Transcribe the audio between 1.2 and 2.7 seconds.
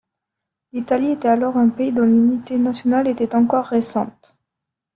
alors un pays dont l'unité